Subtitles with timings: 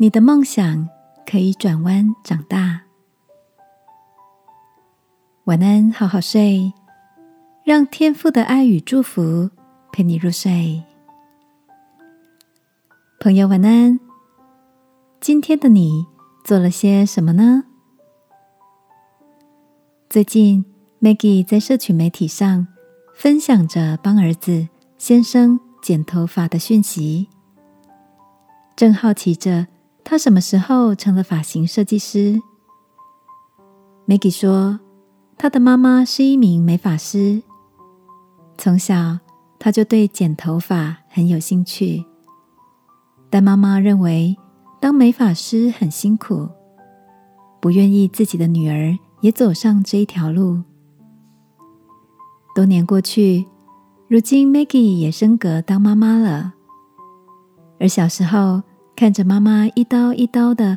[0.00, 0.88] 你的梦想
[1.26, 2.82] 可以转弯长大。
[5.46, 6.72] 晚安，好好睡，
[7.64, 9.50] 让天父的爱与祝福
[9.92, 10.84] 陪你入睡。
[13.18, 13.98] 朋友，晚安。
[15.20, 16.06] 今天的你
[16.44, 17.64] 做了些什么呢？
[20.08, 20.64] 最近
[21.00, 22.68] ，Maggie 在社群媒体上
[23.16, 27.28] 分享着帮儿子先生剪头发的讯息，
[28.76, 29.66] 正好奇着。
[30.10, 32.40] 他什么时候成了发型设计师
[34.06, 34.80] ？Maggie 说，
[35.36, 37.42] 他的妈妈是一名美发师，
[38.56, 39.18] 从小
[39.58, 42.06] 他就对剪头发很有兴趣。
[43.28, 44.34] 但妈妈认为
[44.80, 46.48] 当美发师很辛苦，
[47.60, 50.62] 不愿意自己的女儿也走上这一条路。
[52.54, 53.44] 多年过去，
[54.08, 56.54] 如今 Maggie 也升格当妈妈了，
[57.78, 58.62] 而小时候。
[58.98, 60.76] 看着妈妈一刀一刀的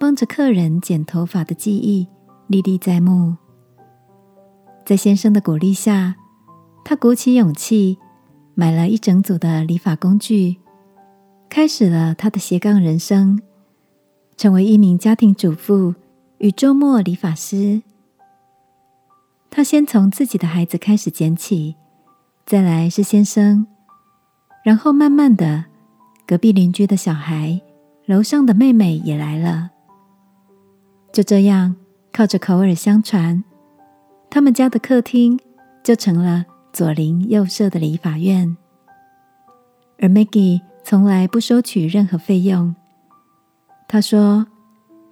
[0.00, 2.08] 帮着客人剪头发的记忆
[2.46, 3.36] 历历在目，
[4.86, 6.16] 在先生的鼓励下，
[6.82, 7.98] 他鼓起勇气
[8.54, 10.56] 买了一整组的理发工具，
[11.50, 13.38] 开始了他的斜杠人生，
[14.38, 15.94] 成为一名家庭主妇
[16.38, 17.82] 与周末理发师。
[19.50, 21.76] 他先从自己的孩子开始剪起，
[22.46, 23.66] 再来是先生，
[24.64, 25.66] 然后慢慢的。
[26.28, 27.58] 隔壁邻居的小孩，
[28.04, 29.70] 楼上的妹妹也来了。
[31.10, 31.74] 就这样，
[32.12, 33.42] 靠着口耳相传，
[34.28, 35.40] 他们家的客厅
[35.82, 38.54] 就成了左邻右舍的理发院。
[39.98, 42.76] 而 Maggie 从来不收取任何费用。
[43.88, 44.46] 他说：“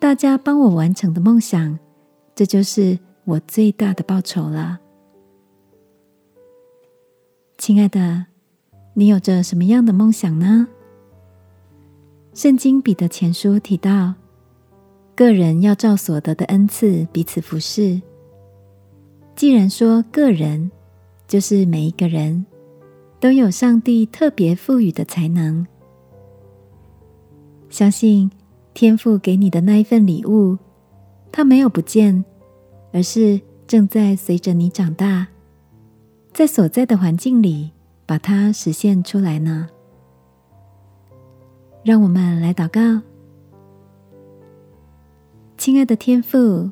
[0.00, 1.78] 大家帮我完成的梦想，
[2.34, 4.80] 这就是我最大的报酬了。”
[7.58, 8.24] 亲爱的，
[8.94, 10.68] 你有着什么样的梦想呢？
[12.34, 14.14] 圣经彼得前书提到，
[15.14, 18.00] 个人要照所得的恩赐彼此服侍。
[19.36, 20.70] 既然说个人，
[21.28, 22.46] 就是每一个人
[23.20, 25.66] 都有上帝特别赋予的才能。
[27.68, 28.30] 相信
[28.72, 30.56] 天父给你的那一份礼物，
[31.30, 32.24] 它没有不见，
[32.94, 35.28] 而是正在随着你长大，
[36.32, 37.72] 在所在的环境里
[38.06, 39.68] 把它实现出来呢。
[41.84, 43.02] 让我们来祷告，
[45.56, 46.70] 亲爱的天父，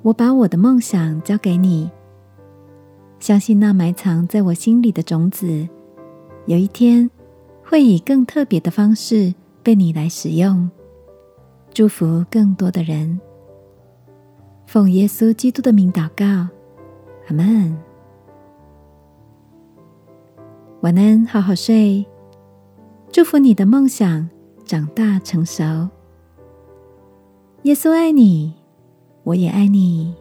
[0.00, 1.90] 我把我的梦想交给你，
[3.20, 5.68] 相信那埋藏在我心里的种子，
[6.46, 7.10] 有一天
[7.62, 10.70] 会以更特别的方式被你来使用，
[11.74, 13.20] 祝福更多的人。
[14.64, 16.24] 奉耶稣基督的名祷告，
[17.26, 17.76] 阿门。
[20.80, 22.06] 晚安，好好睡。
[23.10, 24.28] 祝福你的梦想
[24.64, 25.64] 长大成熟。
[27.62, 28.54] 耶稣爱你，
[29.24, 30.14] 我也爱你。